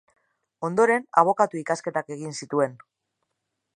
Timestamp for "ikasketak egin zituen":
1.61-2.75